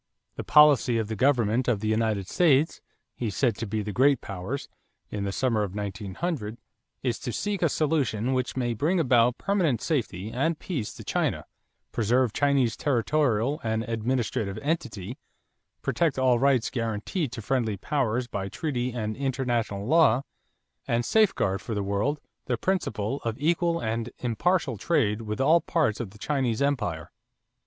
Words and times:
"The 0.35 0.43
policy 0.43 0.97
of 0.97 1.09
the 1.09 1.15
Government 1.15 1.67
of 1.67 1.79
the 1.79 1.87
United 1.87 2.27
States," 2.27 2.81
he 3.13 3.29
said 3.29 3.55
to 3.57 3.67
the 3.67 3.91
great 3.91 4.19
powers, 4.19 4.67
in 5.11 5.25
the 5.25 5.31
summer 5.31 5.61
of 5.61 5.75
1900, 5.75 6.57
"is 7.03 7.19
to 7.19 7.31
seek 7.31 7.61
a 7.61 7.69
solution 7.69 8.33
which 8.33 8.57
may 8.57 8.73
bring 8.73 8.99
about 8.99 9.37
permanent 9.37 9.79
safety 9.79 10.31
and 10.31 10.57
peace 10.57 10.91
to 10.95 11.03
China, 11.03 11.45
preserve 11.91 12.33
Chinese 12.33 12.75
territorial 12.75 13.61
and 13.63 13.83
administrative 13.83 14.57
entity, 14.63 15.19
protect 15.83 16.17
all 16.17 16.39
rights 16.39 16.71
guaranteed 16.71 17.31
to 17.33 17.39
friendly 17.43 17.77
powers 17.77 18.25
by 18.25 18.49
treaty 18.49 18.91
and 18.93 19.15
international 19.15 19.85
law, 19.85 20.23
and 20.87 21.05
safeguard 21.05 21.61
for 21.61 21.75
the 21.75 21.83
world 21.83 22.19
the 22.45 22.57
principle 22.57 23.21
of 23.23 23.37
equal 23.39 23.79
and 23.79 24.09
impartial 24.17 24.77
trade 24.77 25.21
with 25.21 25.39
all 25.39 25.61
parts 25.61 25.99
of 25.99 26.09
the 26.09 26.17
Chinese 26.17 26.59
empire." 26.59 27.11